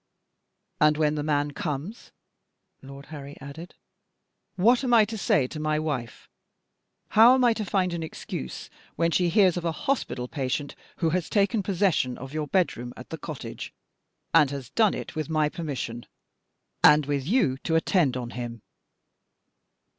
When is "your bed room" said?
12.33-12.95